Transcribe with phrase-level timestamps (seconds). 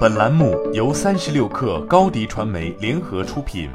[0.00, 3.70] 本栏目由三十六氪高低传媒联合出品。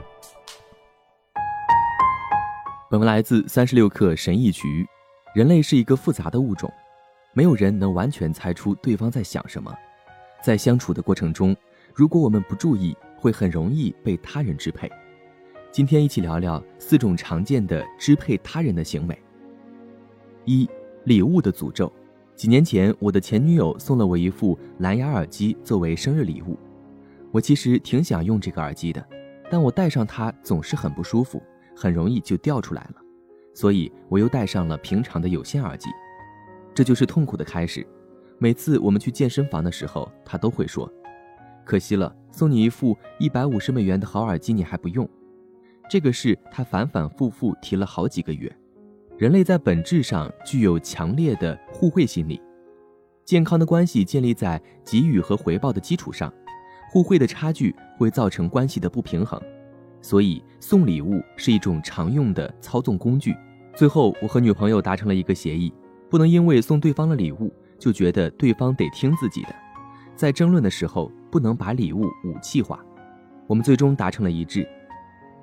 [2.91, 4.85] 本文来自三十六氪神译局。
[5.33, 6.71] 人类是一个复杂的物种，
[7.33, 9.73] 没有人能完全猜出对方在想什么。
[10.43, 11.55] 在相处的过程中，
[11.93, 14.89] 如果我们不注意，会很容易被他人支配。
[15.71, 19.19] 今天一起聊聊四种常见的支配他人的行为。
[20.45, 20.69] 一、
[21.03, 21.91] 礼物的诅咒。
[22.35, 26.57] 几年前，我的前女友送了我一副蓝牙耳机作为生日礼物。
[27.31, 29.03] 我其实挺想用这个耳机的，
[29.49, 31.41] 但我戴上它总是很不舒服，
[31.73, 32.95] 很容易就掉出来了，
[33.53, 35.89] 所以我又戴上了平常的有线耳机。
[36.73, 37.87] 这就是痛苦的开始。
[38.37, 40.91] 每次我们去健身房的时候，他都会说
[41.63, 45.09] ：“可惜了，送你一副一百五十美元的好耳机，你还不用。”
[45.89, 48.53] 这个事他反反复复提了好几个月。
[49.17, 52.41] 人类在本质上具有强烈的互惠心理，
[53.23, 56.31] 健康的关系建立在给予和回报的基础上，
[56.91, 59.41] 互惠的差距会造成关系的不平衡，
[60.01, 63.33] 所以送礼物是一种常用的操纵工具。
[63.73, 65.73] 最后，我和女朋友达成了一个协议，
[66.09, 69.55] 不能因为送对方了礼物就觉得对方得听自己的，
[70.17, 72.83] 在争论的时候不能把礼物武器化。
[73.47, 74.67] 我们最终达成了一致，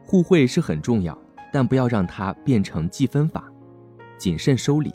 [0.04, 1.18] 互惠是很重要，
[1.50, 3.50] 但不要让它变成计分法。
[4.22, 4.94] 谨慎收礼。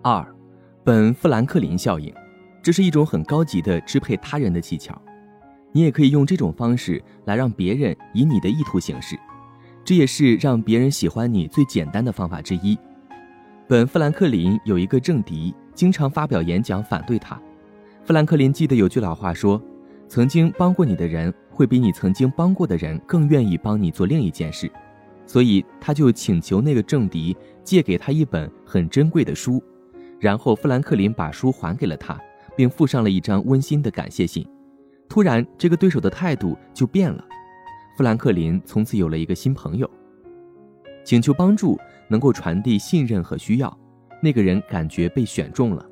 [0.00, 0.24] 二，
[0.84, 2.14] 本富兰克林效应，
[2.62, 4.96] 这是一种很高级的支配他人的技巧。
[5.72, 9.18] 你也可以用这种方式来让别人以你的意图行事，
[9.84, 12.78] 这也是让别人喜欢你最简单的方法之一。
[13.66, 17.36] 本富兰克林有一个政敌，经常发表演讲反对他。
[18.04, 19.60] 富兰克林记得有句老话说
[20.06, 24.70] ：“曾经帮过你的人，会比你曾经帮过的人更愿意帮你做另一件事。”
[25.26, 29.62] 所以他就请求那个政敌借给他一本很珍贵的书，
[30.20, 32.18] 然后富兰克林把书还给了他，
[32.56, 34.46] 并附上了一张温馨的感谢信。
[35.08, 37.24] 突然，这个对手的态度就变了，
[37.96, 39.88] 富兰克林从此有了一个新朋友。
[41.04, 43.78] 请求帮助能够传递信任和需要，
[44.22, 45.86] 那个人感觉被选中了。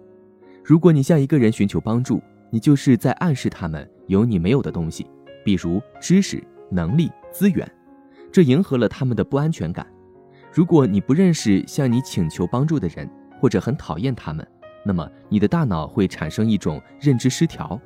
[0.64, 5.06] 如果你向一个人寻求帮助，你就是在暗示他们有你没有的东西，
[5.44, 7.70] 比如知识、能力、资源。
[8.32, 9.86] 这迎合了他们的不安全感。
[10.50, 14.46] 如果你不认识向你请求帮助的人，或者很讨厌他们，
[14.84, 17.78] 那么你的大脑会产生一种认知失调：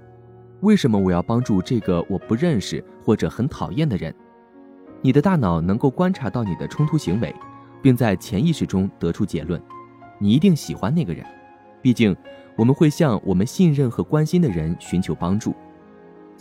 [0.60, 4.14] 为什么我要帮助这个我不认识或者很讨厌的人？
[5.02, 7.34] 你的大脑能够观察到你的冲突行为，
[7.82, 9.60] 并在潜意识中得出结论：
[10.18, 11.26] 你一定喜欢那个人。
[11.82, 12.16] 毕竟，
[12.56, 15.54] 我们会向我们信任和关心的人寻求帮助。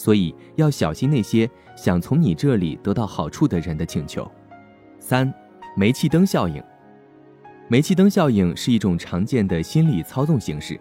[0.06, 4.30] 所以要小心那些想从你这里得到好处的人的请求。
[5.00, 5.34] 三，
[5.76, 6.62] 煤气灯效应。
[7.68, 10.80] 煤气灯效应是一种常见的心理操纵形式，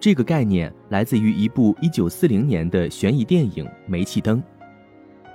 [0.00, 4.42] 这个概念来自于一部1940年的悬疑电影《煤气灯》。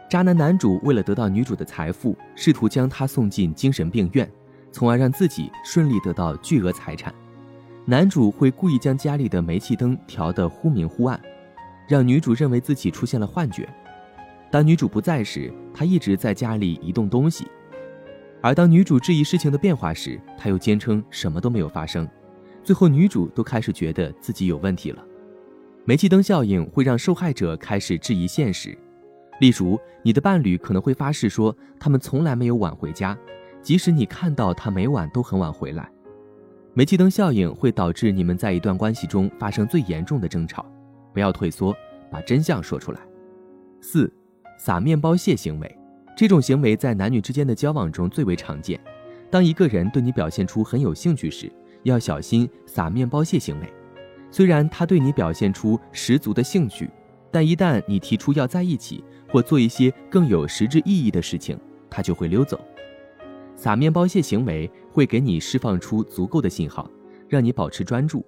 [0.10, 4.30] 渣男男主为了得到女主的财富，试图将她送进精神病院，
[4.70, 7.16] 从而让自己顺利得到巨额财产。
[7.86, 11.18] 男主会故意将家里的煤气灯调得忽明忽暗。
[11.90, 13.68] 让女主认为自己出现了幻觉。
[14.52, 17.46] 当女主不在时，他一直在家里移动东西；
[18.42, 22.08] 而当女主质疑事情的变化时，他又坚称什么都没有发生。
[22.64, 25.04] 最后，女主都开始觉得自己有问题了。
[25.84, 28.78] 煤气灯效应会让受害者开始质疑现实，
[29.40, 33.18] 例如，你的伴侣可能会发誓说他们从来没有晚回家，
[33.64, 35.90] 即使你看到他每晚都很晚回来。
[36.76, 40.64] 煤气灯效应会导致你们在一段关系中发生最严重的争吵。
[41.14, 41.76] 不要退缩，
[42.12, 43.00] 把真相说出来。
[43.82, 44.12] 四，
[44.58, 45.78] 撒面包屑行为，
[46.16, 48.80] 这种行为在男女之间的交往中最为常见。
[49.32, 51.52] 当一个人对你表现出很有兴趣时，
[51.84, 53.74] 要小心撒面包屑行为。
[54.32, 56.90] 虽然他对你表现出十足的兴趣，
[57.32, 61.60] 但一旦你提出要在一起或做一些更有实质意义的事情，
[61.90, 62.60] 他就会溜走。
[63.56, 66.90] 撒面包屑行为会给你释放出足够的信号，
[67.28, 68.26] 让你保持专注。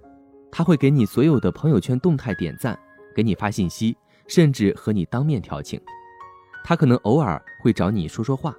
[0.51, 2.77] 他会给你所有的朋友圈动态点赞，
[3.15, 3.95] 给你发信息，
[4.27, 5.79] 甚至和你当面调情。
[6.63, 8.55] 他可能偶尔会找你说说话，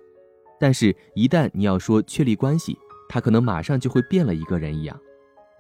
[0.58, 2.76] 但是，一旦你要说确立关系，
[3.08, 4.98] 他可能马上就会变了一个人一样，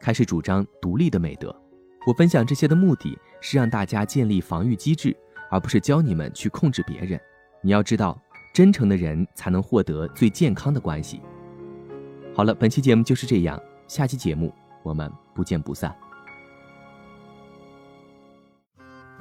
[0.00, 1.54] 开始主张独立的美德。
[2.04, 5.16] 我分享这些的目的是让大家建立防御机制，
[5.50, 7.20] 而不是教你们去控制别人。
[7.60, 8.20] 你要知道，
[8.52, 11.20] 真诚的人才能获得最健康的关系。
[12.34, 14.52] 好了，本期节目就是这样，下期节目
[14.82, 15.94] 我们不见不散。